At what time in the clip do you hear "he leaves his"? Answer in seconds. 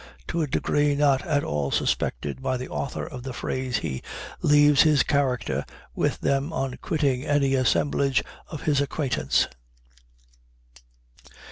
3.77-5.03